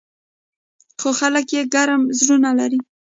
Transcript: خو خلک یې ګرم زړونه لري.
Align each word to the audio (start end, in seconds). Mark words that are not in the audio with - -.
خو 0.99 1.09
خلک 1.19 1.47
یې 1.55 1.61
ګرم 1.73 2.01
زړونه 2.19 2.49
لري. 2.59 2.79